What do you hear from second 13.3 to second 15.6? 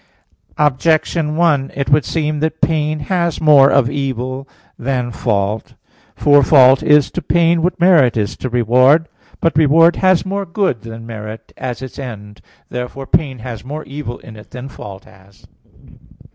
has more evil in it than fault has.